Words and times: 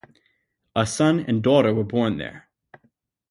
A 0.75 0.87
son 0.87 1.19
and 1.27 1.43
daughter 1.43 1.75
were 1.75 1.83
born 1.83 2.17
there. 2.17 2.49